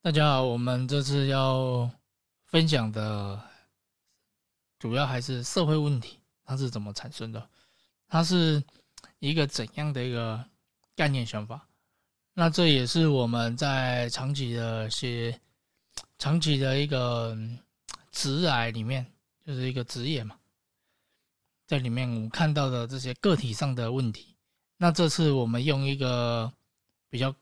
[0.00, 1.90] 大家好，我们这次要
[2.44, 3.42] 分享的
[4.78, 7.50] 主要还是社会问题，它是怎么产生的？
[8.06, 8.62] 它是
[9.18, 10.42] 一个怎样的一个
[10.94, 11.66] 概念想法？
[12.32, 15.38] 那这也是我们在长期的些
[16.16, 17.36] 长期的一个
[18.12, 19.04] 职癌里面，
[19.44, 20.38] 就是一个职业嘛，
[21.66, 24.36] 在里面我们看到的这些个体上的问题。
[24.76, 26.50] 那这次我们用一个
[27.10, 27.34] 比较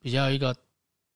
[0.00, 0.54] 比较一个。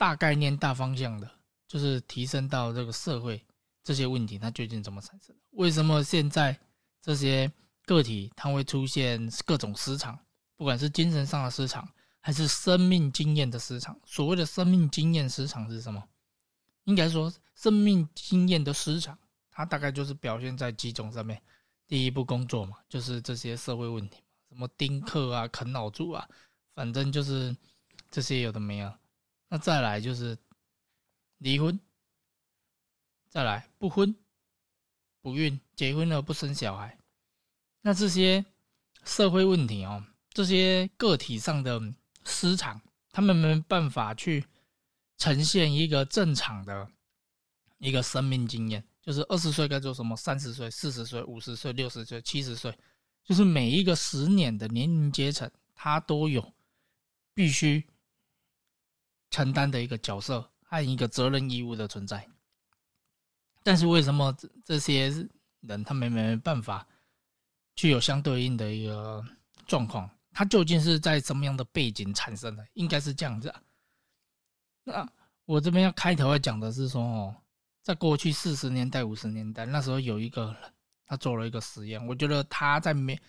[0.04, 1.30] 大概念、大方向的，
[1.66, 3.42] 就是提升到这个社会
[3.82, 5.40] 这些问题，它究竟怎么产生的？
[5.52, 6.60] 为什么现在
[7.00, 7.50] 这些
[7.86, 10.18] 个体它会出现各种失常？
[10.56, 11.88] 不管是精神上的失常，
[12.20, 13.98] 还是生命经验的失常。
[14.04, 16.06] 所谓的生命经验失常是什么？
[16.84, 19.18] 应该说，生命经验的失常，
[19.50, 21.40] 它大概就是表现在几种上面。
[21.88, 24.18] 第一步工作嘛，就是这些社会问题，
[24.50, 26.28] 什么丁克啊、啃老族啊，
[26.74, 27.56] 反正就是
[28.10, 28.92] 这些有的没有。
[29.54, 30.36] 那再来就是
[31.38, 31.78] 离婚，
[33.28, 34.12] 再来不婚
[35.22, 36.98] 不孕，结婚了不生小孩，
[37.80, 38.44] 那这些
[39.04, 41.80] 社会问题哦，这些个体上的
[42.24, 44.44] 失常，他们没办法去
[45.18, 46.90] 呈现一个正常的
[47.78, 52.76] 一个生命经验，就是二十岁该做什么，三十岁、四十岁、五十岁、六十岁、七十岁，
[53.22, 56.52] 就是每一个十年的年龄阶层，他都有
[57.34, 57.88] 必须。
[59.34, 62.24] 承担的一个角色和一个责任义务的存在，
[63.64, 64.32] 但是为什么
[64.64, 65.10] 这些
[65.62, 66.86] 人他们没办法
[67.74, 69.20] 具有相对应的一个
[69.66, 70.08] 状况？
[70.30, 72.64] 他究竟是在什么样的背景产生的？
[72.74, 73.48] 应该是这样子。
[73.48, 73.60] 啊。
[74.84, 75.12] 那
[75.46, 77.34] 我这边要开头要讲的是说，哦，
[77.82, 80.72] 在过去四十年代、五十年代，那时候有一个人，
[81.06, 82.06] 他做了一个实验。
[82.06, 83.20] 我觉得他在没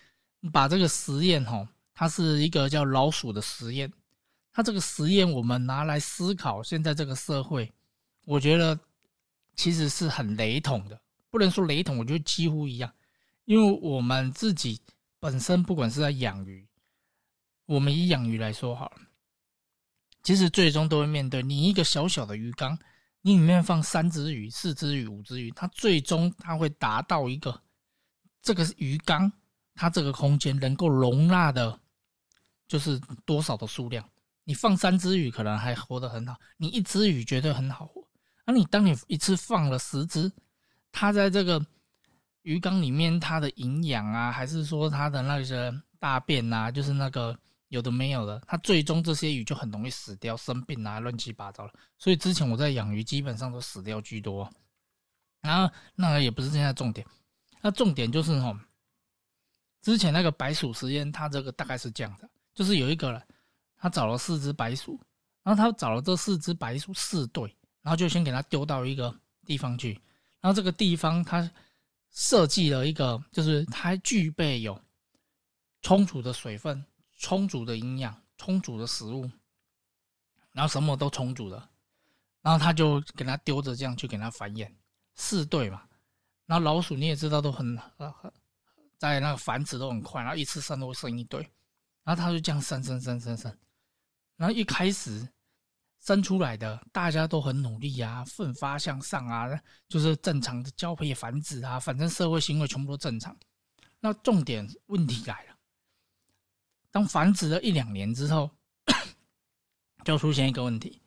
[0.52, 3.92] 把这个实验，哦，它是一个叫老鼠的实验。
[4.56, 7.70] 他这个实验，我们拿来思考现在这个社会，
[8.24, 8.80] 我觉得
[9.54, 12.90] 其实是很雷同的，不能说雷同，我觉得几乎一样。
[13.44, 14.80] 因为我们自己
[15.20, 16.66] 本身，不管是在养鱼，
[17.66, 19.02] 我们以养鱼来说好了，
[20.22, 22.78] 其实最终都会面对你一个小小的鱼缸，
[23.20, 27.60] 你里面放三只鱼、四只鱼、五只鱼，它最终它会达到一个
[28.40, 29.30] 这个鱼缸
[29.74, 31.78] 它这个空间能够容纳的，
[32.66, 34.02] 就是多少的数量。
[34.48, 38.06] 你放三只鱼可能还活得很好，你一只鱼绝对很好活。
[38.44, 40.30] 那你当你一次放了十只，
[40.92, 41.60] 它在这个
[42.42, 47.36] 鱼缸里面，它的营养啊，还是说它的那些大便啊，就是那个
[47.70, 51.72] 有的没有的，它最终这些鱼就很容易死掉、生病啊，乱七八糟了。
[51.98, 54.48] 所以之前我在养鱼，基本上都死掉居多。
[55.40, 57.04] 然后那个也不是现在重点，
[57.60, 58.56] 那重点就是哈，
[59.82, 63.20] 之前那个白鼠实验，它这个大概是这样的，就是有一个人。
[63.86, 64.98] 他找了四只白鼠，
[65.44, 67.44] 然后他找了这四只白鼠四对，
[67.82, 69.92] 然后就先给他丢到一个地方去，
[70.40, 71.48] 然后这个地方他
[72.10, 74.76] 设计了一个，就是它具备有
[75.82, 76.84] 充足的水分、
[77.16, 79.30] 充足的营养、充足的食物，
[80.50, 81.68] 然后什么都充足的，
[82.42, 84.68] 然后他就给他丢着这样去给他繁衍
[85.14, 85.84] 四对嘛，
[86.46, 88.32] 然后老鼠你也知道都很很
[88.98, 91.48] 在那个繁殖都很快，然后一次生都会生一对，
[92.02, 93.56] 然后他就这样生生生生生。
[94.36, 95.26] 然后一开始
[96.00, 99.48] 生出来的，大家都很努力啊，奋发向上啊，
[99.88, 103.36] 就是正常的交配繁殖啊，反正社会行为全部都正常。
[103.98, 105.56] 那重点问题来了，
[106.90, 108.50] 当繁殖了一两年之后，
[110.04, 111.00] 就出现一个问题，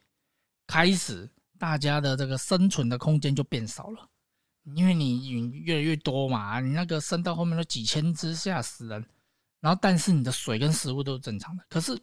[0.66, 4.10] 开始大家的这个生存的空间就变少了，
[4.74, 9.06] 因为你越来越多嘛，你那个生到后面都几千只，吓死人。
[9.62, 11.98] 然后但是你的水跟食物都是正常的，可是。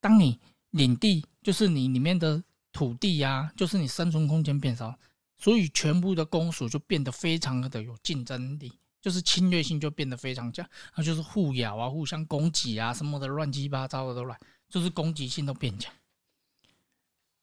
[0.00, 0.38] 当你
[0.70, 2.42] 领地就是你里面的
[2.72, 4.96] 土地呀，就是你生存空间变少，
[5.36, 14.38] 所以全部的公属就变得非常的有竞争力，就是侵略性就变得非常强，那就是互咬啊、互相攻击啊，什么的乱七八糟的都来，
[14.68, 15.92] 就是攻击性都变强。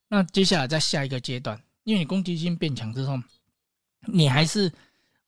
[0.07, 3.17] 那接下来在下一个阶段，因为你攻击性变强之后，
[4.01, 4.71] 你还是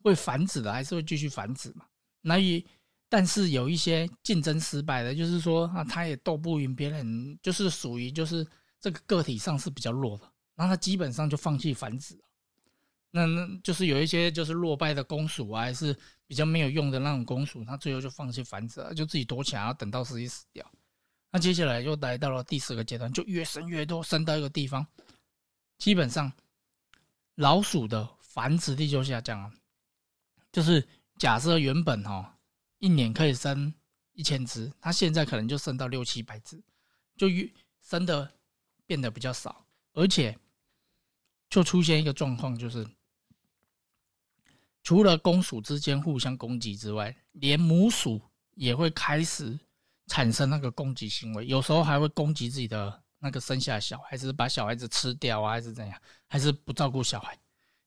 [0.04, 1.86] 会繁殖的，还是会继续繁殖嘛？
[2.22, 2.64] 那以
[3.10, 8.46] 但是有一些竞争失败的，就是说啊，他也斗不赢别人，就是属于就是
[8.82, 12.22] 这个个体上是比较弱的，然后他基本上就放弃繁殖了。
[13.12, 15.96] 那那就是有一些就是落败的公鼠啊，还是
[16.28, 20.70] 比较没有用的那种公鼠，他最后就放弃繁殖了，就自己躲起来，等到自己死掉。
[21.32, 24.86] 那接下来又来到了第四个阶段，就越生越多，生到一个地方，
[25.78, 26.30] 基本上
[27.36, 29.52] 老鼠的繁殖力就下降了。
[30.52, 30.86] 就是
[31.18, 32.34] 假设原本哈。
[32.80, 33.74] 一年可以生
[34.14, 36.62] 一千只，它现在可能就生到六七百只，
[37.16, 37.50] 就越
[37.82, 38.32] 生的
[38.86, 40.38] 变得比较少，而且
[41.50, 42.88] 就出现一个状况，就是
[44.84, 48.22] 除了公鼠之间互相攻击之外，连母鼠
[48.56, 49.60] 也会开始
[50.08, 57.38] 产生那个攻击行为，有时候还会攻击自己的那个生下小孩，是把小孩子吃掉啊，还是怎样，还是不照顾小孩？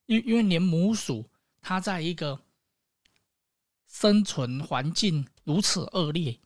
[0.05, 1.29] 因因为连母鼠
[1.61, 2.39] 它在一个
[3.91, 6.39] 生存环境如此恶劣。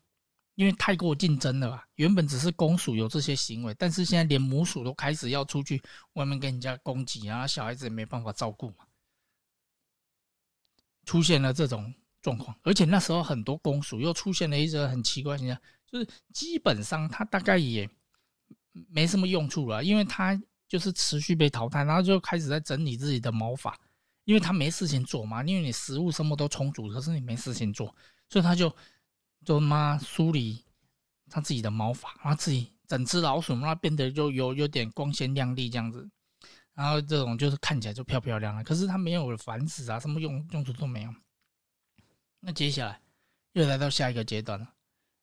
[0.56, 1.86] 因为太过竞争了吧？
[1.96, 5.82] 原本只是公鼠有这些行为，但是现在连母鼠都开始要出去
[6.14, 8.86] 外面跟人家攻击啊，小孩子也没办法照顾嘛，
[11.04, 12.58] 出现了这种状况。
[12.62, 17.86] 而且那时候很多公鼠又出现了一个很奇怪现象，就是基本上它大概也
[18.88, 23.78] 没什么用处了，因为它就是持续被淘汰，然后就开始在整理自己的毛发，
[24.26, 27.86] 因为它没事情做嘛，因为你食物什么都充足，可是你没事情做，
[28.28, 28.70] 所以它就。
[29.44, 30.64] 就妈梳理
[31.30, 36.10] 他自己的毛发，然后自己整只老鼠让它变得就有有点光鲜亮丽这样子，
[36.74, 38.64] 然后这种就是看起来就漂漂亮亮。
[38.64, 41.14] 可是它没有繁殖啊，什么用用处都没有。
[42.40, 43.00] 那接下来
[43.52, 44.68] 又来到下一个阶段了，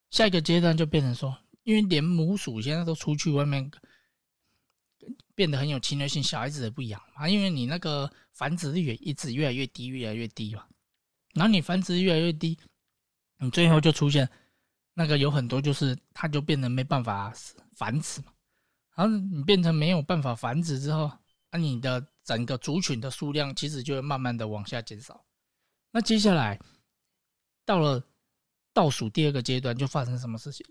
[0.09, 3.69] 下一个阶段就变成说，因为连母鼠现在都出去外面，
[5.35, 10.65] 变得很有侵略性，小孩子也不养嘛，因为你那个繁殖率也一直越来越低，越来越低嘛。
[11.33, 12.57] 然后你繁殖越来越低。
[13.39, 14.29] 你最后就出现
[14.93, 17.33] 那个有很多，就是它就变得没办法
[17.75, 18.31] 繁殖嘛。
[18.95, 21.11] 然后你变成没有办法繁殖之后，
[21.51, 25.25] 那你的整个族群的数量其实就会慢慢的往下减少。
[25.91, 26.57] 那接下来
[27.65, 28.01] 到了
[28.71, 30.65] 倒数第二个阶段，就发生什么事情？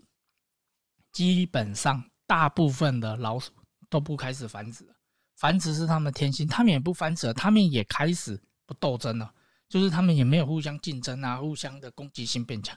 [1.11, 3.51] 基本上大部分的老鼠
[3.93, 4.95] 都不开始繁殖了，
[5.35, 9.31] 繁殖是他们的天性，他们也不繁殖了，他们也开始不斗争了。
[9.69, 12.75] 就是他们也没有互相竞争啊，互相的攻击性变强，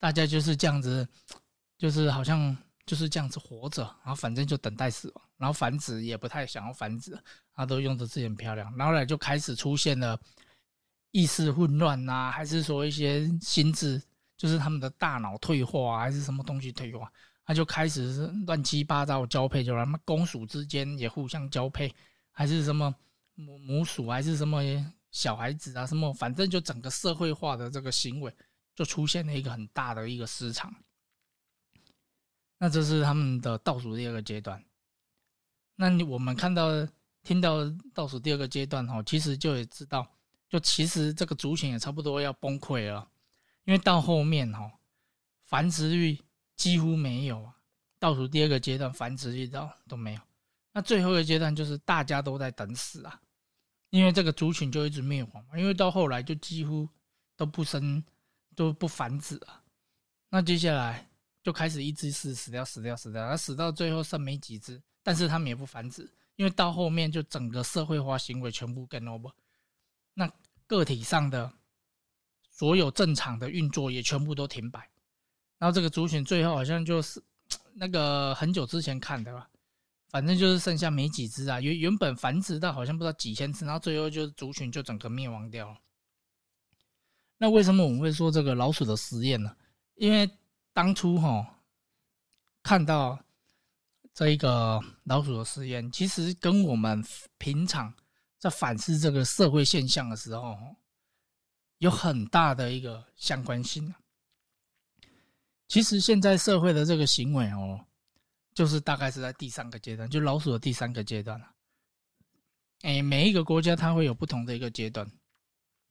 [0.00, 1.08] 大家就是这样子，
[1.78, 7.16] 就是好像就是这样子活着，然后反正就等待死亡，然后繁殖也不太想要繁殖，
[7.54, 10.18] 他都用的自己很漂亮，然后来就开始出现了
[11.12, 14.02] 意识混乱呐，还是说一些心智，
[14.36, 17.12] 就是他们的大脑退化，还是什么东西退化，
[17.46, 21.94] 他就开始是乱七八糟交配，就他妈公鼠之间也互相交配，
[22.30, 22.94] 还是什么
[23.34, 24.60] 母母鼠，还是什么？
[25.12, 28.30] 小孩子啊，什么，反正就整个社会化的这个行为，
[28.74, 30.74] 就出现了一个很大的一个市场。
[32.58, 34.62] 那这是他们的倒数第二个阶段。
[35.74, 36.86] 那你我们看到、
[37.22, 37.60] 听到
[37.94, 40.06] 倒数第二个阶段哈，其实就也知道，
[40.50, 43.08] 就其实这个族群也差不多要崩溃了，
[43.64, 44.70] 因为到后面哈，
[45.46, 46.20] 繁殖率
[46.56, 47.54] 几乎没有啊。
[47.98, 50.20] 倒数第二个阶段，繁殖率都都没有。
[50.72, 53.20] 那最后一个阶段就是大家都在等死啊。
[53.90, 56.86] 因为这个族群就一直灭亡嘛，因为到后来就几乎
[57.36, 58.02] 都不生，
[58.54, 59.62] 都不繁殖了。
[60.28, 61.08] 那接下来
[61.42, 66.02] 就开始一只死死掉，死掉，死掉，它死到最后剩没几只，但是他们也不繁殖，
[66.34, 69.32] 因为到后面就整个社会化行为全部跟 over，
[70.12, 70.30] 那
[70.66, 71.50] 个体上的
[72.50, 74.90] 所有正常的运作也全部都停摆，
[75.58, 77.22] 然后这个族群最后好像就是
[77.74, 79.48] 那个很久之前看的吧。
[80.08, 85.78] 反正就是剩下没几只啊，原原本繁殖到好像不知道几千只，然后最后就是族群就整个灭亡掉了。
[87.36, 89.54] 那为什么我们会说这个老鼠的实验呢？
[89.96, 90.30] 因为
[90.72, 91.46] 当初哈
[92.62, 93.18] 看到
[94.14, 97.04] 这一个老鼠的实验，其实跟我们
[97.36, 97.92] 平常
[98.38, 100.56] 在反思这个社会现象的时候，
[101.78, 103.92] 有很大的一个相关性
[105.68, 107.84] 其实现在社会的这个行为哦。
[108.54, 111.52] 就是大概是在第三个阶段，就老鼠的第三个阶段了。
[112.80, 115.06] 哎，每一个国家它会有不同的一个阶段。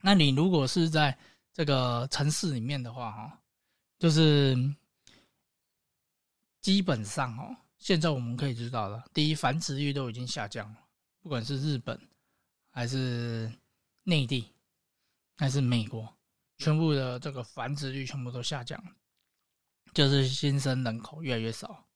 [0.01, 1.15] 那你如果是在
[1.53, 3.39] 这个城市里面的话，哈，
[3.99, 4.57] 就是
[6.59, 10.79] 基本上哦，现在我们可以知道了，第一繁殖率都已经下降了，
[11.21, 11.95] 不管是日本
[12.71, 13.47] 还是
[14.01, 14.51] 内地
[15.37, 16.11] 还是美国，
[16.57, 18.91] 全部的这个繁殖率全部都下降了，
[19.95, 21.87] 就是新生人口越来越少。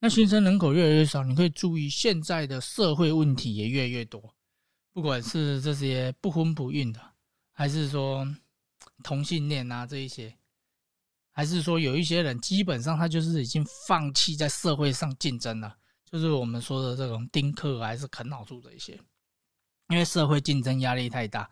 [0.00, 4.34] 那新生人口越来越少，你可以注意现在的社会问题也越来越多，
[4.92, 7.00] 不管是这些不婚不孕的，
[7.52, 8.26] 还是说
[9.02, 10.34] 同性恋啊这一些，
[11.30, 15.76] 还是说有一些人基本上他就是已经放弃在社会上竞争了，
[16.10, 18.98] 就是我们说的这种丁克还是啃老族的一些，
[19.88, 21.50] 因为社会竞争压力太大，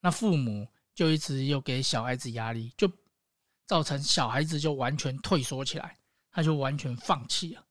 [0.00, 2.90] 那父母就一直又给小孩子压力，就
[3.66, 5.98] 造成小孩子就完全退缩起来，
[6.30, 7.66] 他就完全放弃了。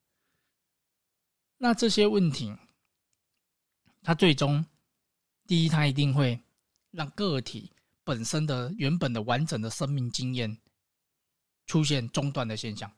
[1.58, 2.54] 那这些问题，
[4.04, 4.64] 他最终，
[5.48, 6.40] 第一，他一定会
[6.92, 7.72] 让个体
[8.04, 10.58] 本身的原本的完整的生命经验
[11.66, 12.92] 出现中断的现象，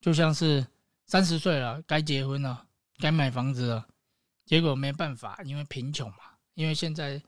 [0.00, 0.66] 就像是
[1.06, 2.66] 三十岁了该结婚了，
[2.98, 3.88] 该买房子了，
[4.46, 6.18] 结果没办法，因为贫穷嘛。
[6.54, 7.20] 因为现在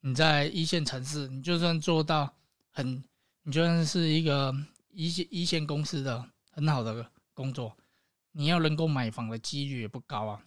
[0.00, 2.34] 你在一线城市，你就算做到
[2.70, 3.02] 很，
[3.50, 4.54] 你就算是一个
[4.92, 7.76] 一线一线公司的很好的工作，
[8.30, 10.46] 你要能够买房的几率也不高啊。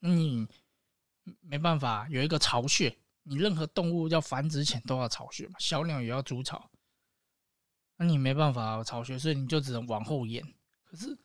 [0.00, 0.46] 那你
[1.40, 6.70] 没办法，有一个巢穴，你任何动物要繁殖前都要巢穴嘛，小鸟也要筑巢。
[7.96, 10.44] 那你没办法巢穴，所以你就只能往后延。
[10.84, 11.16] 可是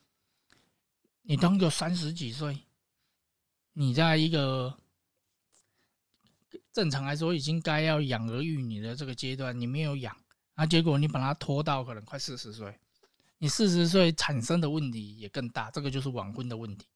[1.20, 2.58] 你当个三十几岁，
[3.74, 4.78] 你在一个
[6.72, 10.16] 正常来说已经该要养儿育女的这个阶段，你没有养，
[10.54, 12.78] 啊，结果你把它拖到可能快四十岁，
[13.38, 16.86] 你四十岁产生的问题也更大，这个就是晚婚的问题。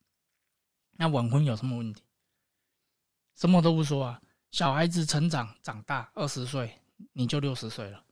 [0.93, 2.03] 那晚婚有什么问题？
[3.35, 6.81] 什么都不说啊，小孩子成长长大二十岁，
[7.13, 8.03] 你就六十岁了。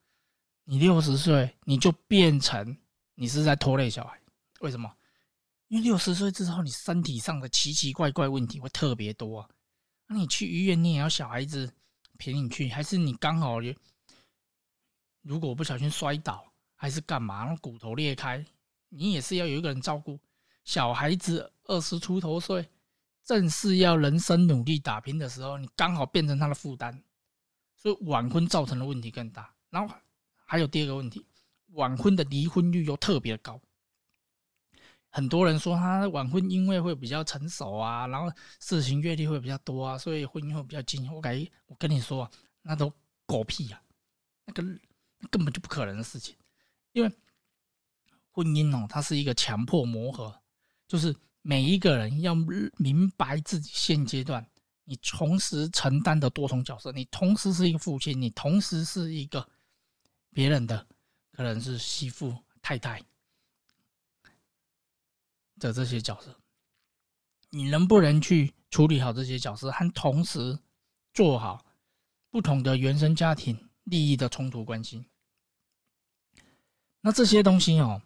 [0.65, 2.77] 你六十岁，你就变成
[3.15, 4.19] 你是在拖累小孩，
[4.61, 4.91] 为什么？
[5.69, 9.49] 因为六十岁之后，你身体上的奇奇怪怪问题会特别多啊。
[10.07, 11.73] 那你去医院，你也要小孩子
[12.19, 13.61] 陪你去，还是你刚好
[15.25, 18.47] 如果不小心摔倒，还是干嘛，那骨头裂开，
[18.89, 20.17] 你也是要有一个人照顾。
[20.63, 22.69] 小孩子二十出头岁，
[23.25, 27.03] 正是要人生努力打拼的时候，你刚好变成他的负担，
[27.75, 29.53] 所以晚婚造成的问题更大。
[29.71, 29.93] 然后。
[30.47, 31.27] 还有第二个问题，
[31.69, 33.59] 晚婚的离婚率又特别高。
[35.09, 41.11] 很多人说他晚婚因为会比较成熟啊，然后事情阅历会比较多啊，所以婚姻会比较近。
[41.11, 42.93] 我感觉我跟你说啊，那都
[43.25, 43.83] 狗屁呀，
[44.45, 44.63] 那个
[45.31, 46.37] 根本就不可能的事情。
[46.93, 47.11] 因为
[48.31, 50.41] 婚姻哦，它是一个强迫磨合，
[50.89, 52.35] 就是每一个人要
[52.77, 54.47] 明白自己现阶段
[54.85, 59.49] 你同时承担的多重角色，你同时是一个父亲，你同时是一个。
[60.37, 60.85] 别人的
[61.31, 63.01] 可能是媳妇、太太
[65.61, 66.37] 的这些角色，
[67.51, 70.59] 你能不能去处理好这些角色，和同时
[71.13, 71.65] 做好
[72.31, 75.07] 不同的原生家庭利益的冲突关系？
[77.05, 78.01] 那这些东西哦，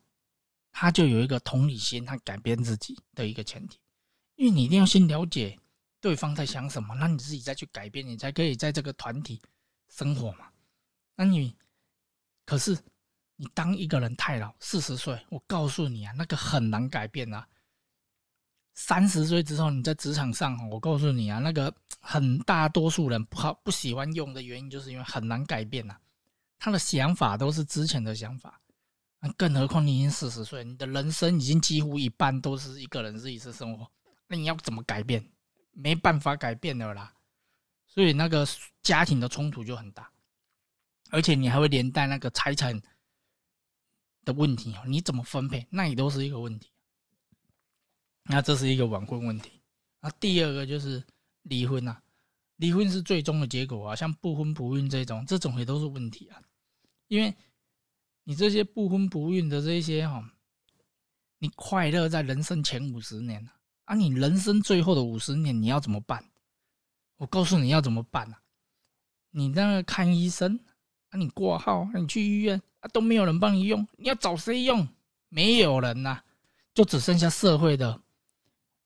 [0.73, 3.79] 他就有一个同理心，他改变自己的一个前提，
[4.35, 5.57] 因为你一定要先了解
[6.01, 9.41] 对方在想什么，那你自己再去改变，你才可以在这个团体
[9.89, 10.49] 生活嘛。
[11.15, 11.57] 那你。
[12.45, 12.75] 可是，
[13.37, 17.47] 你当一个人太老，四十岁，我告诉你啊，那个很难改变啊。
[18.73, 25.95] 三十岁之后，你在职场上，我告诉你啊，那个很大多数人不好不喜欢用的原因，就是因为很难改变呐。
[26.59, 28.59] 他的想法都是之前的想法，
[29.37, 33.91] 更何况你已经四十岁，你的人生已经几乎一半都是一个人自己的生活，
[34.27, 35.29] 那你要怎么改变？
[35.73, 37.15] 没办法改变的啦。
[37.87, 38.47] 所以那个
[38.83, 40.11] 家庭的冲突就很大。
[41.11, 42.79] 而且你还会连带那个财产
[44.25, 46.71] 的问题哦，你怎么分配，那也都是一个问题。
[48.25, 49.63] 那这是一个晚婚问题。
[50.01, 51.03] 那第二个就是
[51.45, 52.03] 离婚啊，
[52.57, 53.97] 离婚是最终的结果啊。
[53.97, 56.43] 像不婚不孕这种，这种也都是问题啊。
[57.07, 57.35] 因为
[58.29, 60.23] 你这些不婚不孕的这些哈，
[61.39, 63.49] 你快乐在人生前五十年
[63.87, 66.23] 啊，你人生最后的五十年你要怎么办？
[67.17, 68.39] 我告诉你要怎么办啊？
[69.31, 70.61] 你那个看医生。
[71.09, 74.87] 啊，你挂号，你去医院啊，都没有人帮你用，你要找谁用？
[75.31, 76.21] 没有人呐，
[76.75, 77.99] 就只剩下社会的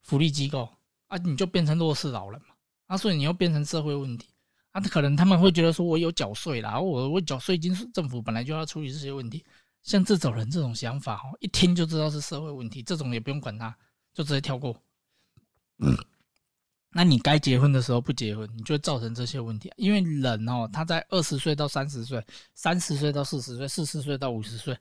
[0.02, 0.72] 福利机构
[1.08, 2.54] 啊，你就变成弱势老人嘛。
[2.87, 4.28] 啊，所以你要变成社会问题
[4.72, 9.44] 啊，可能他们会觉得说，我有缴税啦，我我缴税金，政府本来就要处理这些问题。
[9.82, 13.76] 像这种人这种想法哦，一听就知道是社会问题，这种也不用管他，
[14.14, 14.76] 就直接跳过。
[15.78, 15.96] 嗯。
[16.94, 19.72] 那你该结婚的时候不结婚，你就会造成这些问题。
[19.76, 22.22] 因为人哦，他在二十岁到三十岁，
[22.54, 24.78] 三十岁到四十岁，四十岁到五十岁，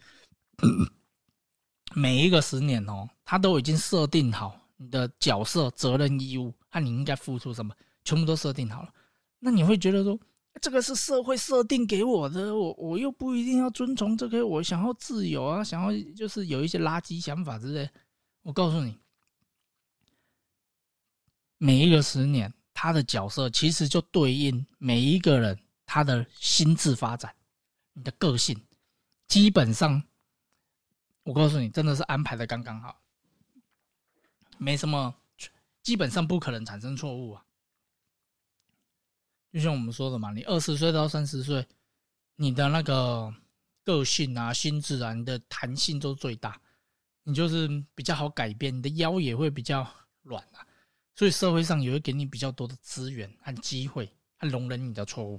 [1.95, 8.93] 每一个十年哦，他都已经设定好你的角色、责任、义务，和你应该付出什么，全部都设定好了。
[9.43, 10.17] 那你会觉得说，
[10.62, 17.89] 这个是社会设定给我的，我我又不一定要遵从这个，我想要自由啊，想要就是有一些垃圾想法之类。
[18.43, 18.98] 我告诉你。
[21.63, 27.36] 每一个十年，他的角色其实就对应每一个人他的心智发展，
[27.93, 28.60] 你的个性，
[29.27, 30.01] 基本上，
[31.21, 33.00] 我告诉你，真的是安排的刚刚好，
[34.57, 35.13] 没什么，
[35.83, 37.45] 基本上不可能产生错误啊。
[39.51, 41.67] 就像我们说的嘛，你二十岁到三十岁，
[42.36, 43.34] 你的那个
[43.84, 46.60] 个性啊、心智啊、你的弹性都最大，
[47.24, 49.86] 你就是比较好改变，你的腰也会比较
[50.24, 50.65] 软啊。
[51.15, 55.38] 所以社会上也会给你比较多的资源和机会，和容忍你的错误。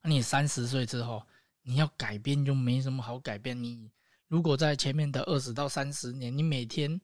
[0.00, 1.22] 那你三十岁之后，
[1.60, 3.62] 你要改变就没什么好改变。
[3.62, 3.90] 你
[4.28, 6.98] 如果在前面的二十到三十年，你每天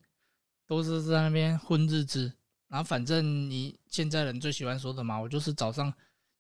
[0.66, 2.33] 都是在那边混日子。
[2.69, 5.93] 然后反正你现在人最喜欢说的嘛，我就是早上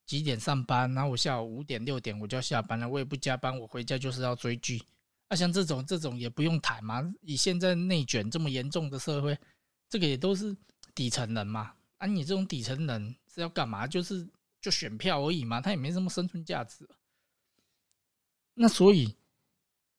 [0.04, 4.82] 几点上班，然后我下午五点六点我就要下班了，我也不加班，我回家就是要追剧。
[5.28, 9.38] 啊，像这种这种也不用谈嘛，以现在内卷这么严重的社会，
[9.88, 10.56] 这个也都是
[10.94, 11.72] 底层人嘛。
[11.98, 13.86] 啊，你这种底层人是要干嘛？
[13.86, 14.28] 就是
[14.60, 16.88] 就选票而已嘛，他也没什么生存价值。
[18.54, 19.14] 那所以，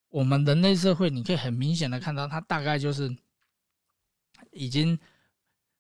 [0.09, 3.15] 我们人类社会，你可以很明显的看到，它大概就是
[4.51, 4.99] 已经。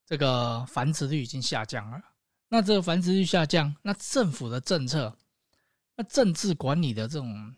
[0.07, 2.01] 这个繁殖率已经下降了，
[2.47, 5.17] 那这个繁殖率下降，那政府的政策，
[5.97, 7.53] 那政治管理的这种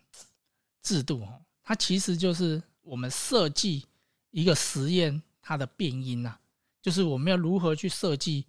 [0.82, 3.86] 制度哦，它其实就是我们设计
[4.30, 6.36] 一个实验它的变因呐，
[6.82, 8.48] 就是我们要如何去设计，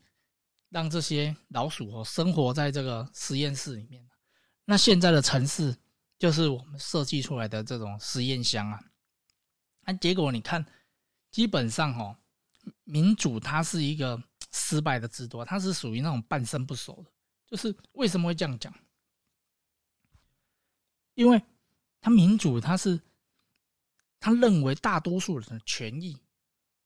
[0.69, 4.03] 让这些老鼠哦生活在这个实验室里面。
[4.65, 5.77] 那现在的城市
[6.17, 8.79] 就是我们设计出来的这种实验箱啊，
[9.85, 10.65] 那结果你看，
[11.29, 12.17] 基本上哦。
[12.91, 14.21] 民主它是一个
[14.51, 17.11] 失败的制度，它是属于那种半生不熟的。
[17.47, 18.73] 就是为什么会这样讲？
[21.13, 21.41] 因为
[22.01, 23.01] 他民主，他是
[24.19, 26.17] 他认为大多数人的权益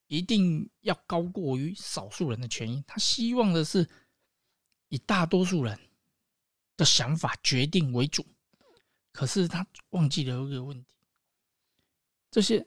[0.05, 3.89] 一定要高过于少数人的权益，他希望的是
[4.89, 5.79] 以大多数人
[6.77, 8.23] 的想法决定为主。
[9.11, 10.95] 可是他忘记了一个问题：
[12.29, 12.63] 这些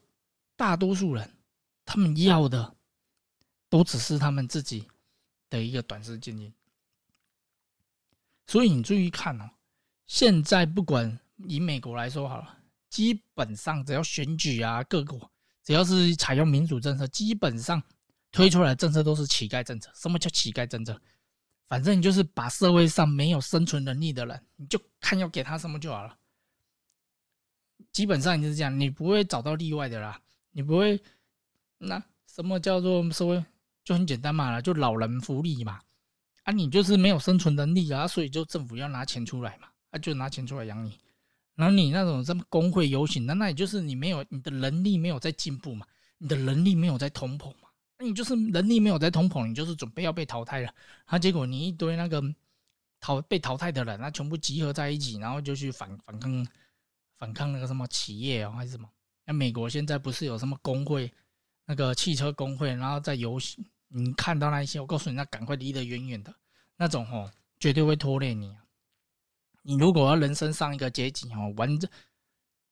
[0.57, 1.37] 大多数人
[1.85, 2.78] 他们要的。
[3.69, 4.89] 都只是他们自己
[5.51, 6.53] 的一个短视经营，
[8.47, 9.51] 所以你注意看哦，
[10.07, 12.59] 现在不管以美国来说好了，
[12.89, 15.31] 基本上只要选举啊，各国
[15.63, 17.83] 只要是采用民主政策，基本上
[18.33, 19.91] 推出来的政策都是乞丐政策。
[19.95, 20.99] 什么叫乞丐政策？
[21.67, 26.19] 反正你就是把社会上没有生存能力的人，你就看要给他什么就好了。
[27.93, 30.21] 基本上就是这样，你不会找到例外的啦，
[30.53, 30.99] 你不会
[31.77, 33.45] 那什么叫做社会？
[33.89, 35.81] 就很简单嘛，就老人福利嘛，
[36.43, 40.99] 啊，你就是没有生存能力啊，所以就政府要拿钱出来嘛，啊，就拿钱出来养你。
[41.55, 45.87] 然后你那种什么工会游行，那那也就是你没有你的能力没有在进步嘛，
[46.19, 50.71] 你的能力没有在通膨嘛，那你就是能力没有在通膨，你就是准备要被淘汰了。
[51.07, 52.23] 啊，结果你一堆那个
[53.01, 56.47] 淘被淘汰的人，那全部集合在一起，然后就去反反抗
[57.17, 58.87] 反抗那个什么企业哦，还是什么？
[59.25, 61.11] 那美国现在不是有什么工会，
[61.65, 63.65] 那个汽车工会，然后在游行。
[63.89, 66.35] 你看到那一些，我告诉你，那赶快离得远远的，
[66.77, 68.55] 那种哦，绝对会拖累你。
[69.63, 71.91] 你如果要人生上一个阶级哦，完整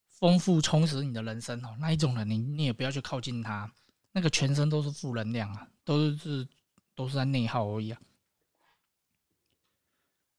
[0.09, 3.71] 丰富充实你的人生哦，那一种人，你你也不要去靠近他，
[4.11, 6.47] 那个全身都是负能量啊，都是
[6.93, 7.99] 都是在内耗而已啊。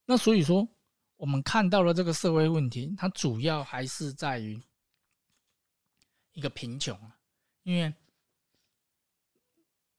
[0.07, 0.67] 那所以说，
[1.17, 4.62] 我们看到了这个社会问题，它主要还是在于
[6.33, 7.17] 一个贫穷啊，
[7.64, 7.93] 因为。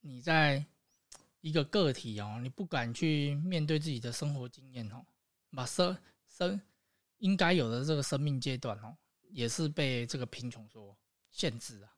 [0.02, 0.66] 你在
[1.42, 5.06] 一个个体哦，你不敢去面对自己的生活经验哦，
[5.52, 6.62] 把生生
[7.18, 8.98] 应该有的这个生命阶段哦，
[9.30, 10.98] 也是被这个贫穷所
[11.32, 11.96] 限制啊。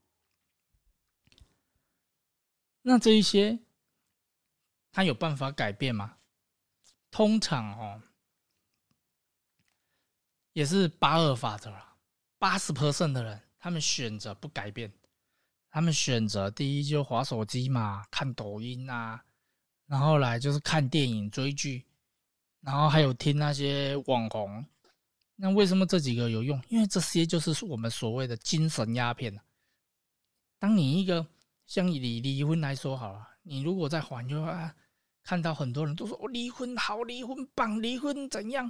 [2.81, 3.59] 那这一些，
[4.91, 6.17] 他有办法改变吗？
[7.11, 8.01] 通常哦，
[10.53, 11.97] 也是八二法则啊，
[12.39, 14.91] 八十 percent 的人他们选择不改变。
[15.71, 19.23] 他们选择第一就划手机嘛，看抖音啊，
[19.87, 21.85] 然后来就是看电影、追剧，
[22.59, 24.63] 然后还有听那些网红。
[25.37, 26.61] 那为什么这几个有用？
[26.67, 29.39] 因为这些就是我们所谓的精神鸦片。
[30.59, 31.25] 当你一个
[31.65, 34.75] 像以离婚来说好了，你如果在还就啊，
[35.23, 38.69] 看到很多人都说我离婚好，离婚棒，离婚怎样？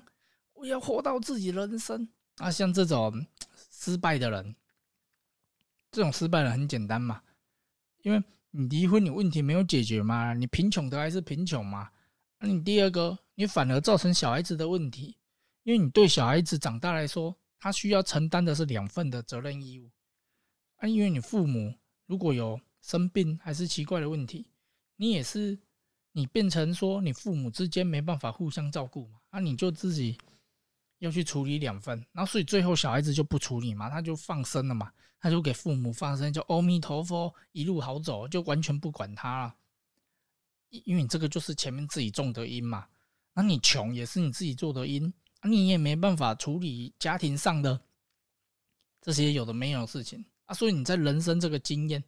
[0.54, 2.52] 我要活到自己人生啊！
[2.52, 3.26] 像这种
[3.72, 4.56] 失败的人。
[5.92, 7.22] 这种失败了很简单嘛，
[8.02, 11.90] 因为你离婚，你问题没有解决嘛，你贫穷的还是贫穷嘛。
[12.40, 15.18] 那你第二个，你反而造成小孩子的问题，
[15.64, 19.92] 因为你对小孩子长大来说，他需要承担的是两份的责任义务。
[20.78, 21.74] 啊，因为你父母
[22.08, 24.48] 如果有生病还是奇怪的问题，
[24.96, 25.60] 你也是
[26.14, 30.18] 你变成说你父母之间没办法互相照顾嘛，啊，你就自己
[31.00, 34.92] 要去处理两份，然后所以最后小孩子就不处理嘛，他就放生了嘛。
[35.22, 39.56] 他就给父母放生，叫阿弥陀佛，一路好走，就完全不管他了。
[40.70, 42.88] 因因为你这个就是前面自己种的因嘛，
[43.34, 47.80] 那你穷也是你自己做的因，你也没办法处理家庭上的
[49.00, 50.56] 这些有的没有的事情啊。
[50.56, 52.04] 所以你在人生这个经验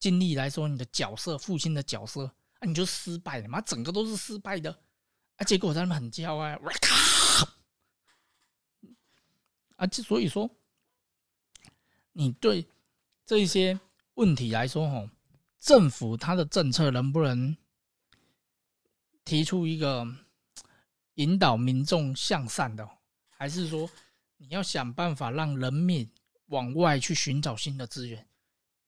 [0.00, 2.24] 经历来说，你的角色，父亲的角色
[2.58, 4.76] 啊，你就失败了嘛，整个都是失败的
[5.36, 5.44] 啊。
[5.44, 7.48] 结果他们很骄傲，我靠！
[9.76, 10.50] 啊，就所以说。
[12.18, 12.66] 你对
[13.26, 13.78] 这一些
[14.14, 15.10] 问题来说，吼，
[15.60, 17.54] 政府它的政策能不能
[19.22, 20.06] 提出一个
[21.16, 22.88] 引导民众向善的，
[23.28, 23.90] 还是说
[24.38, 26.10] 你要想办法让人民
[26.46, 28.26] 往外去寻找新的资源？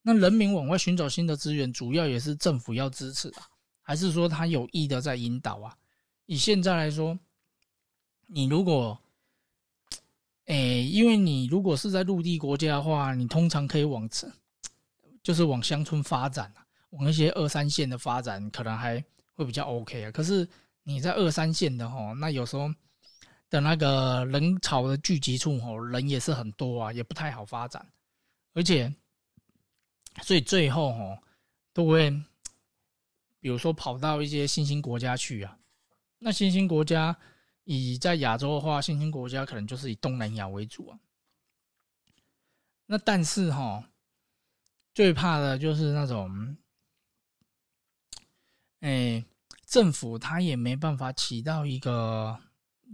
[0.01, 3.47] 那人民往外寻找新的资源，主要也是政府要支持啊，
[3.83, 5.77] 还是说他有意的在引导啊？
[6.25, 7.19] 以现在来说，
[8.27, 8.99] 你如果，
[10.49, 14.09] 诶，因为你如果是在陆地国家的话，你通常可以往，
[15.23, 19.03] 就是往乡村发展啊，往一些二三线的发展，可能还
[19.35, 20.11] 会比较 OK 啊。
[20.11, 20.49] 可是
[20.85, 22.67] 你在二三线的哈，那有时候
[23.51, 27.87] 的那个人潮的聚集处吼，人也是很多啊，也不太好发展，
[28.55, 28.91] 而且，
[30.23, 31.19] 所以最后吼
[31.75, 32.11] 都会，
[33.39, 35.59] 比如说跑到一些新兴国家去啊。
[36.19, 37.15] 那新兴国家
[37.71, 40.99] 以在亚洲的话，新兴国家可能就是以东南亚为主啊。
[42.87, 43.91] 那但是哈，
[44.95, 46.57] 最怕的就是那种，
[48.81, 49.23] 哎，
[49.67, 52.41] 政府他也没办法起到一个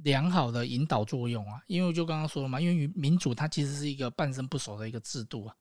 [0.03, 1.63] 良好的引导作用啊。
[1.69, 5.55] 因为就刚刚说了嘛，因为民主它其实是一个半生不熟的一个制度啊。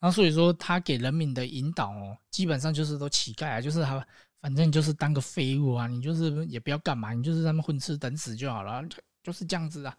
[0.00, 4.06] 然后所以说，他给人民的引导哦，基本上就是都乞丐啊，就是他。
[4.40, 8.82] 反正就是当个废物啊，你就是也不要干嘛，你就是在那混吃等死就好了，
[9.22, 9.96] 就是这样子啊。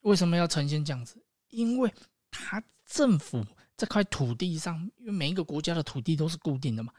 [0.00, 1.22] 为什么要呈现这样子？
[1.50, 1.92] 因为
[2.30, 3.44] 他政府
[3.76, 6.92] 这块土地上，因为每一个国家的土地都是固定的嘛，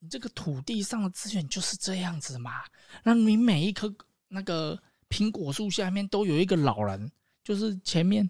[0.00, 2.64] 你这个土地上的资源就是这样子嘛。
[3.04, 3.94] 那你每一棵
[4.26, 4.76] 那个
[5.08, 7.10] 苹果树下面都有一个老人，
[7.44, 8.28] 就是前面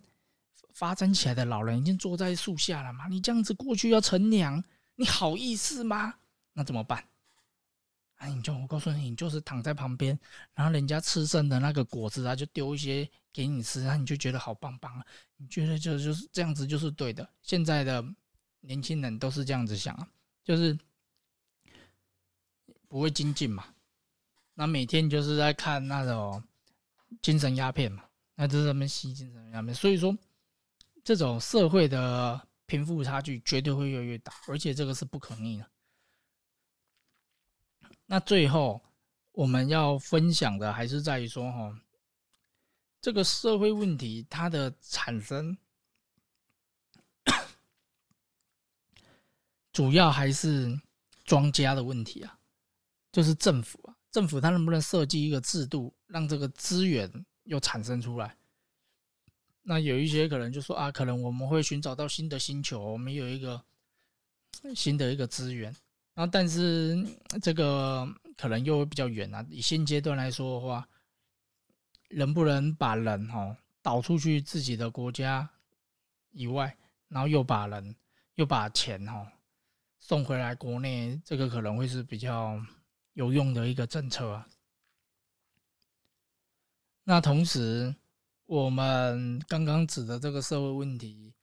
[0.74, 3.08] 发展起来的老人已经坐在树下了嘛。
[3.08, 4.62] 你这样子过去要乘凉，
[4.96, 6.14] 你好意思吗？
[6.52, 7.02] 那怎么办？
[8.26, 10.18] 你就我告诉你，你就是躺在旁边，
[10.54, 15.06] 然后人家吃剩的那个果子啊，就丢一些给你吃，然后你就觉得好棒棒啊！
[15.36, 17.28] 你觉得就就是这样子就是对的。
[17.42, 18.04] 现在的
[18.60, 20.08] 年轻人都是这样子想啊，
[20.44, 20.76] 就是
[22.88, 23.64] 不会精进嘛。
[24.54, 26.42] 那每天就是在看那种
[27.20, 29.74] 精神鸦片嘛，那就是他们吸精神鸦片。
[29.74, 30.16] 所以说，
[31.04, 35.66] 这种社会的贫富差距绝对会越来越大，而且这个是不可逆的。
[38.06, 38.80] 那最后
[39.32, 41.80] 我们要分享的还是在于说，哈，
[43.00, 45.58] 这个社会问题它的产生，
[49.72, 50.80] 主要还是
[51.24, 52.38] 庄家的问题啊，
[53.10, 58.36] 就是政府啊，政府它能不能设计一个制度，让这个资源又产生出来？
[59.62, 63.64] 那有一些可能就说啊，可能我们会寻找到新的星球，我们有一个
[64.76, 65.74] 新的一个资源。
[66.16, 66.96] 然后，但是
[67.42, 69.44] 这个可能又比较远啊。
[69.50, 70.88] 以现阶段来说的话，
[72.08, 75.46] 能不能把人哈导出去自己的国家
[76.30, 76.74] 以外，
[77.08, 77.94] 然后又把人
[78.36, 79.30] 又把钱哈
[80.00, 82.58] 送回来国内，这个可能会是比较
[83.12, 84.48] 有用的一个政策啊。
[87.04, 87.94] 那同时，
[88.46, 91.34] 我们刚刚指的这个社会问题，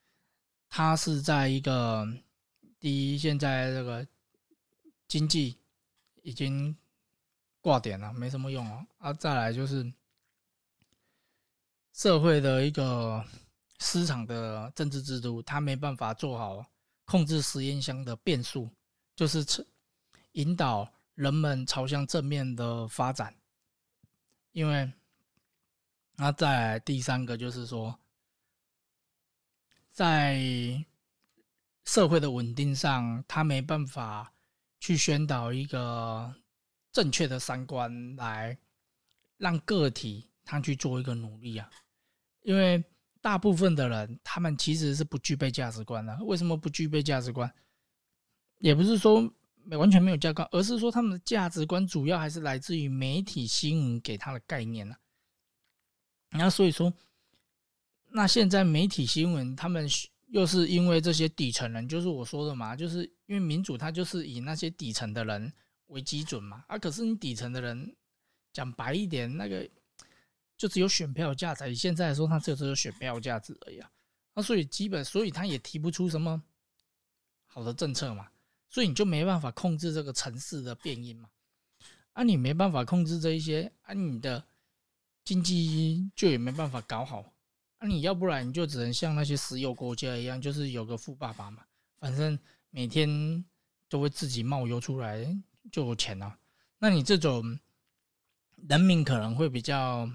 [0.68, 2.08] 它是在一个
[2.80, 4.08] 第一，现在这个。
[5.14, 5.56] 经济
[6.24, 6.76] 已经
[7.62, 8.84] 挂点了，没什么用哦。
[8.98, 9.94] 啊，再来就是
[11.94, 13.24] 社会的一个
[13.78, 16.66] 市场的政治制度，它没办法做好
[17.06, 18.68] 控制实验箱的变数，
[19.16, 19.46] 就是
[20.32, 23.36] 引导人们朝向正面的发展。
[24.52, 24.92] 因为，
[26.16, 28.00] 那再来第三个就是说，
[29.92, 30.42] 在
[31.86, 34.33] 社会的稳定上，它没办法。
[34.84, 36.36] 去宣导一个
[36.92, 38.58] 正确的三观，来
[39.38, 41.72] 让个体他去做一个努力啊。
[42.42, 42.84] 因为
[43.22, 46.14] 大部分的人，他们其实是不具备价值观的。
[46.26, 47.50] 为什么不具备价值观？
[48.60, 49.34] 也不是说
[49.72, 54.94] 完全没有价值观，而是说他们的价值观主要还是来自于媒体新闻给他的概念呢。
[56.32, 56.94] 那所以说，
[58.10, 59.88] 那现在媒体新闻他们。
[60.34, 65.54] 又是因为这些底层人，就是我说的嘛，就是因为民主它就是以那些底层的人
[65.86, 66.66] 为基准嘛。
[66.68, 67.96] 啊，可是你底层的人
[68.52, 69.70] 讲白一点，那个
[70.58, 71.76] 就只有选票价值。
[71.76, 73.88] 现在来说，它就只有选票价值而已啊。
[74.34, 76.42] 那所以基本，所以他也提不出什么
[77.46, 78.28] 好的政策嘛。
[78.72, 81.30] 所以你就没办法控制这个城市的变音嘛。
[82.14, 84.44] 啊，你没办法控制这一些，啊，你的
[85.24, 87.33] 经济就也没办法搞好。
[87.84, 91.66] 那你要不然你就只能像那些石油国家一样，就是有个富爸爸嘛，
[92.00, 93.44] 反正每天
[93.90, 95.28] 都会自己冒油出来
[95.70, 96.34] 就有钱了。
[96.80, 97.60] 那你这种
[98.70, 100.10] 人民可能会比较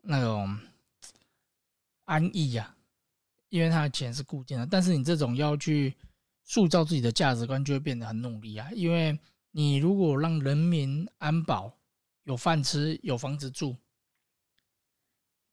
[0.00, 0.58] 那种
[2.06, 2.74] 安逸呀，
[3.50, 4.66] 因为他的钱是固定的。
[4.66, 5.94] 但是你这种要去
[6.44, 8.70] 塑造自己的价值观就会变得很努力啊。
[8.72, 11.78] 因为你如果让人民安保、
[12.24, 13.76] 有饭吃、有房子住，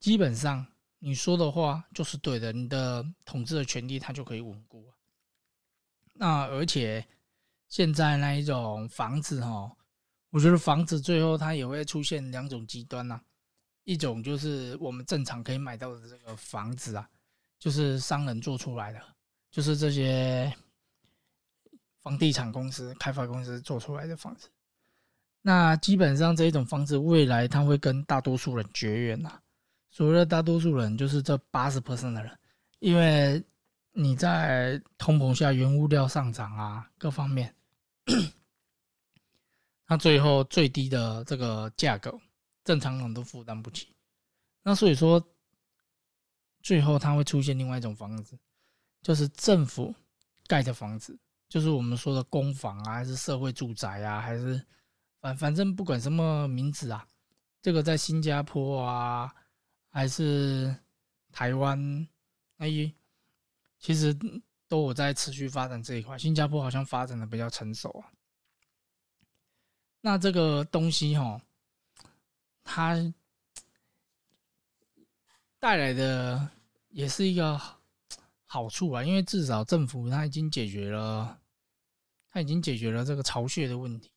[0.10, 0.66] 基本上
[0.98, 4.92] 你说的话就是对的，你的统治的权利它就可以稳固。
[6.16, 7.08] 那而且
[7.68, 9.72] 现在那一种房子哈，
[10.32, 13.22] 我觉得房子最后它也会出现两种极端呐。
[13.84, 17.08] 一种就是我们正常可以买到的这个房子啊，
[17.60, 19.00] 就是商人做出来的，
[19.52, 20.52] 就是这些
[22.00, 24.50] 房地产公司、开发公司做出来的房子。
[25.44, 29.40] 那基本上这一种房子未来它会跟大多数人绝缘呐。
[29.90, 32.38] 所谓的大多数人，就是这八十 percent 的人，
[32.80, 33.44] 因为
[33.92, 37.54] 你在通膨下，原物料上涨啊，各方面，
[39.88, 42.20] 那最后最低的这个价格。
[42.66, 43.88] 正常人都负担不起，
[44.62, 45.26] 那所以说，
[46.62, 48.38] 最后它会出现另外一种房子，
[49.02, 49.96] 就是政府
[50.46, 54.64] 盖的房子，就是我们说的公房啊，还是社会住宅啊，还是
[55.20, 57.08] 反反正不管什么名字啊，
[57.60, 59.34] 这个在新加坡啊，
[59.90, 60.76] 还是
[61.32, 62.08] 台湾，
[62.58, 62.94] 那一
[63.80, 64.16] 其实
[64.68, 66.18] 都有在持续发展这一块。
[66.18, 68.12] 新加坡好像发展的比较成熟啊，
[70.02, 71.42] 那这个东西哈。
[72.72, 72.96] 它
[75.58, 76.48] 带来的
[76.90, 77.60] 也是一个
[78.46, 81.40] 好处啊，因为至少政府它已经解决了，
[82.30, 84.12] 它已经解决了这个巢穴的问题。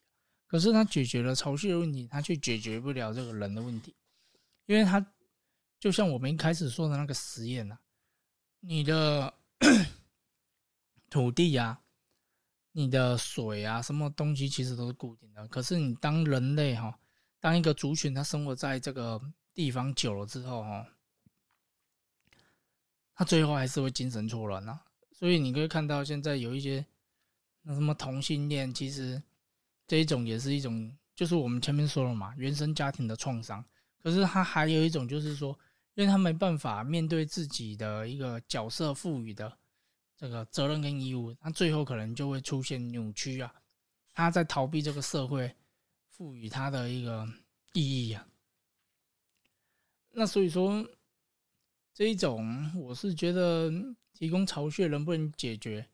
[0.47, 3.97] 可是它解决了巢穴的问题，它却解决不了这个人的问题，
[4.67, 5.01] 因为它
[5.83, 7.77] 就像我们一开始说的那个实验呐，
[8.61, 9.35] 你的
[11.11, 11.83] 土地啊，
[12.71, 15.45] 你的水啊，什么东西其实都是固定的。
[15.49, 16.97] 可是你当人类哈。
[17.41, 19.21] 当一个族群他生活在这个
[19.53, 20.87] 地方久了之后，哈，
[23.17, 24.79] 他最后还是会精神错乱呐。
[25.11, 26.87] 所以你可以看到，现在有一些
[27.63, 29.21] 那什么同性恋，其实
[29.89, 33.65] 这一种也是一种，就是我们前面说了嘛，原生家庭的创伤。
[34.01, 35.59] 可是他还有一种，就是说，
[35.95, 39.59] 因为他没办法面对自己的一个角色赋予的
[40.17, 43.55] 这个责任跟义务，他最后可能就会出现扭曲啊，
[44.13, 45.55] 他在逃避这个社会。
[46.15, 47.27] 赋予他的一个
[47.73, 48.29] 意义啊，
[50.11, 50.87] 那所以说
[51.95, 53.73] 这一种，我是觉得
[54.13, 55.89] 提供巢穴能不能解决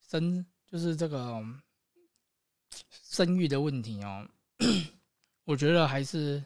[0.00, 1.40] 生，就是这个
[2.90, 4.28] 生育的问题哦，
[5.46, 6.44] 我觉得还是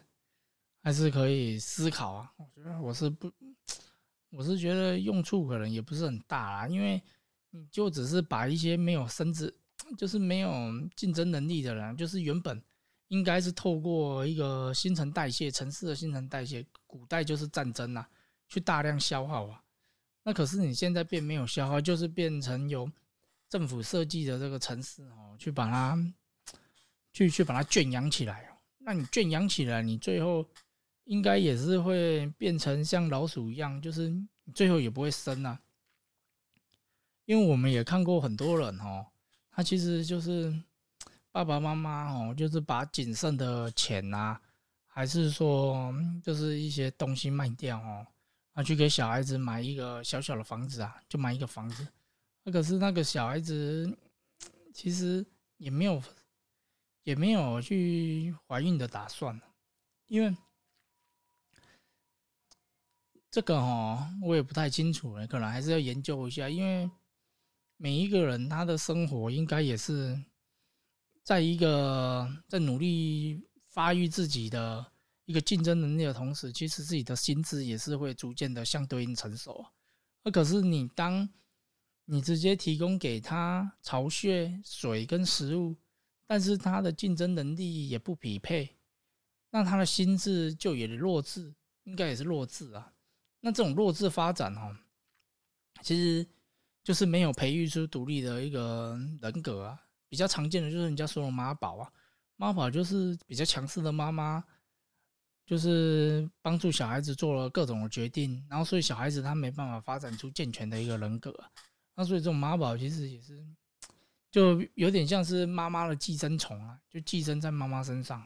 [0.85, 2.31] 还是可以思考啊。
[2.37, 3.31] 我觉得我是不，
[4.29, 7.01] 我是觉得用处可能也不是很大啊，因为
[7.49, 9.51] 你就只是把一些没有生殖，
[9.97, 10.51] 就是没有
[10.95, 12.61] 竞争能力的人，就是原本。
[13.09, 18.03] 应该是透过一个新陈代谢，城市的新陈代谢，古代就是战争呐，
[18.47, 19.61] 去大量消耗啊。
[20.23, 22.91] 那可是你现在变没有消耗，就是变成由
[23.47, 25.97] 政府设计的这个城市哦，去把它，
[27.13, 28.49] 去去把它圈养起来。
[28.79, 30.43] 那你圈养起来，你最后
[31.05, 34.13] 应该也是会变成像老鼠一样，就是
[34.53, 35.59] 最后也不会生啊。
[37.25, 39.07] 因为我们也看过很多人哦，
[39.49, 40.53] 他其实就是。
[41.31, 44.39] 爸爸妈妈哦，就是把仅剩的钱啊，
[44.87, 48.07] 还是说就是一些东西卖掉哦，
[48.53, 51.85] 啊，去给小孩子买一个小小的房子啊，就买一个房子。
[52.41, 53.93] 那可是那个小孩子
[54.73, 55.25] 其实
[55.57, 56.01] 也没有
[57.03, 59.37] 也没有去怀孕的打算，
[60.07, 60.33] 因为
[63.35, 66.47] 这个哦，我也不太清楚了，可能还是要研究一下。
[66.47, 66.89] 因为
[67.75, 70.17] 每一个人他的生活应该也是。
[71.21, 74.85] 在一个在努力发育自己的
[75.25, 79.65] 一个竞争能力的同时，其实自己的心智也是会逐渐的相对应成熟。
[80.23, 81.27] 那可是你当
[82.05, 85.75] 你直接提供给他巢穴、水跟食物，
[86.25, 88.77] 但是他的竞争能力也不匹配，
[89.49, 92.93] 那他的心智就也弱智，应该也是弱智啊。
[93.45, 94.75] 那这种弱智发展哦，
[95.83, 96.27] 其实
[96.83, 99.79] 就是没有培育出独立的一个人格啊。
[100.09, 101.91] 比较常见的就是人家说的妈宝啊，
[102.37, 104.43] 妈宝就是比较强势的妈妈，
[105.45, 111.31] 就是帮助小孩子做了各种的决定，然后所以小孩子他没办法发展出健全的一个人格，
[111.93, 113.45] 那所以这种妈宝其实也是，
[114.31, 118.25] 就有点像是妈妈的寄生虫啊，就寄生在妈妈身上。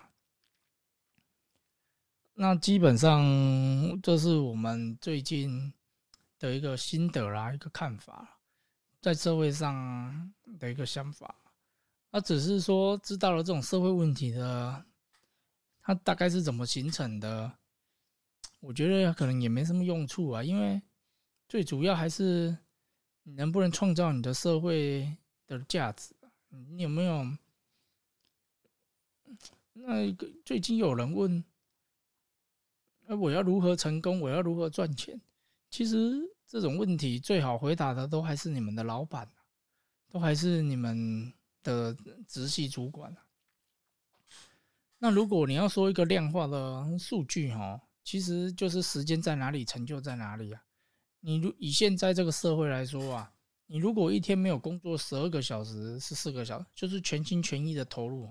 [2.41, 3.21] 那基本上
[4.01, 5.73] 这是我们最近
[6.39, 8.39] 的一个心得啦，一个看法，
[9.01, 11.35] 在社会上的一个想法。
[12.09, 14.85] 他只是说知道了这种社会问题的，
[15.81, 17.51] 它大概是怎么形成的？
[18.61, 20.81] 我觉得可能也没什么用处啊，因为
[21.49, 22.57] 最主要还是
[23.23, 25.13] 你能不能创造你的社会
[25.45, 26.15] 的价值？
[26.69, 27.25] 你有没有？
[29.73, 31.43] 那个最近有人问，
[33.11, 34.21] 那我要如何成功？
[34.21, 35.19] 我要如何赚钱？
[35.71, 36.13] 其实
[36.45, 39.27] 这种问题最好回答的都还是你们的老板，
[40.11, 43.11] 都还是你们的直系主管
[44.99, 50.61] 那如果你要说一个量化的数据哈，其实就是时间在哪里，成就在哪里啊？
[51.21, 53.33] 你如以现在这个社会来说啊，
[53.65, 58.29] 你如果一天没有工作十二个小时，十四个小时，就是全心全意的投入，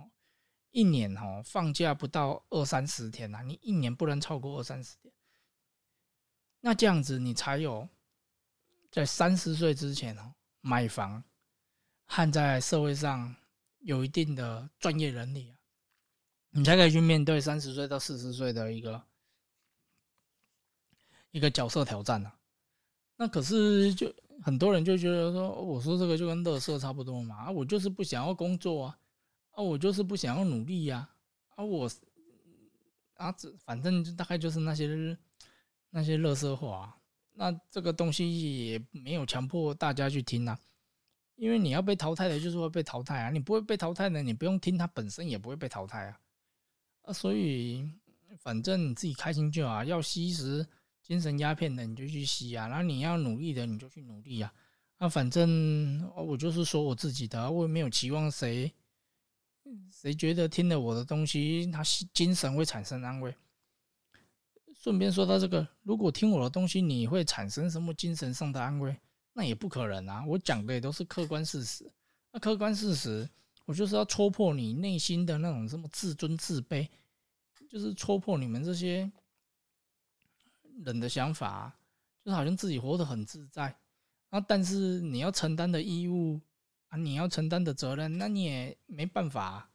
[0.71, 5.13] 一年哦放假不到二三十天呐，你一年不能超过二三十天。
[6.61, 7.89] 那这样子，你才有
[8.91, 11.23] 在三十岁之前哦买房，
[12.07, 13.35] 和在社会上
[13.81, 15.59] 有一定的专业能力啊，
[16.51, 19.03] 你才可以去面对三十岁到四十岁的一个
[21.31, 22.39] 一个角色挑战啊。
[23.17, 28.99] 那可是，就很多人就觉得说，我说这个就跟乐色差不多嘛，啊，我就是不想要工作啊，
[29.59, 31.11] 啊，我就是不想要努力呀，
[31.57, 31.91] 啊，我
[33.15, 35.19] 啊，这反正就大概就是那些
[35.91, 36.97] 那些乐色话，
[37.35, 40.57] 那这个东西也没有强迫大家去听啊，
[41.35, 46.21] 因为你要被淘汰的，就是会被淘汰啊，你不会被淘汰的，你不用听，它本身也不会被淘汰啊，
[47.03, 47.91] 啊，所以
[48.39, 50.65] 反正你自己开心就好，要吸食。
[51.03, 54.53] 精神鸦片的你就去吸啊，然后你要努力的你就去努力啊。
[54.99, 58.71] 那反正我就是说我自己的，我也没有期望谁，
[59.91, 63.35] 谁觉得听了我的东西，他精神会产生安慰。
[64.75, 68.97] 顺便说到这个，如果听我的东西你会产生什么精神上的安慰，
[69.33, 70.25] 那也不可能啊。
[70.27, 71.91] 我讲的也都是客观事实，
[72.33, 73.29] 那客观事实，
[73.65, 76.89] 我就是要戳破你内心的那种什么自尊自卑，
[77.69, 79.11] 就是戳破你们这些。
[80.85, 81.77] 人的想法，
[82.25, 83.77] 就是好像自己活得很自在，
[84.31, 86.41] 啊，但是你要承担的义务
[86.89, 89.71] 啊，你要承担的责任，那你也没办法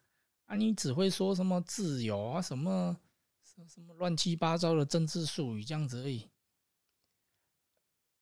[0.45, 2.97] 啊，你只会说什么自由啊，什么
[3.67, 6.29] 什么乱七八糟的政治术语这样子而已。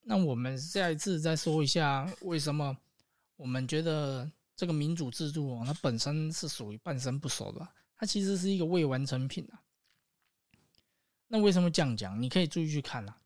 [0.02, 2.76] 那我们下一次再说一下，为什么
[3.38, 9.62] 我们觉得这个民主制度哦它本身是属于半生不熟的，它其实是一个未完成品啊。
[11.28, 12.22] 那为什么这样讲？
[12.22, 13.18] 你可以注意去看啊。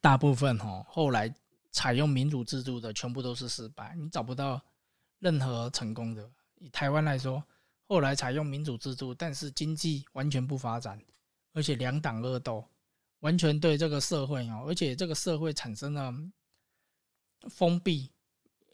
[0.00, 1.34] 大部分哈后来
[1.78, 4.60] 采用民主制度的全部都是失败，你找不到
[5.20, 6.28] 任何成功的。
[6.56, 7.40] 以台湾来说，
[7.86, 11.00] 后来采用民主制度，但是经济完全不发展，
[11.52, 12.64] 而且两党恶斗，
[13.20, 16.12] 完全对这个社会哦，而且这个社会产生了
[17.48, 18.10] 封闭，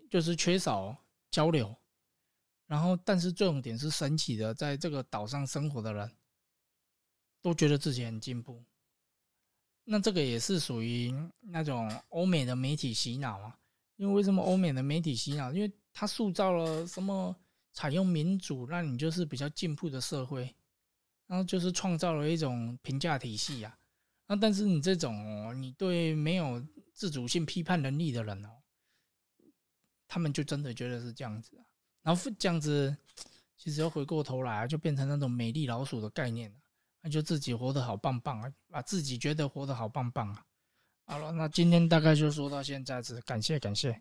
[0.08, 0.96] 就是缺少
[1.30, 1.76] 交流。
[2.66, 6.10] 然后，但是重点是神奇的，在这个岛上生活的人，
[7.42, 8.64] 都觉得自己很进步。
[9.84, 13.58] 那这个也是属于那种欧美的媒体洗脑啊。
[13.96, 15.52] 因为为什么欧美的媒体洗脑？
[15.52, 17.34] 因为它塑造了什么
[17.72, 20.52] 采用民主，那你就是比较进步的社会，
[21.28, 23.78] 然后就是创造了一种评价体系啊。
[24.26, 26.60] 那但是你这种你对没有
[26.92, 28.48] 自主性批判能力的人哦，
[30.08, 31.64] 他们就真的觉得是这样子啊。
[32.02, 32.96] 然后这样子，
[33.56, 36.56] 其实要回过头来，就变成那种美丽老鼠的概念了。
[37.04, 40.42] 那就自己活得好棒棒啊，把自己觉得活得好棒棒啊。
[41.04, 44.00] 好了，那今天大概就说到现在，子感谢感谢。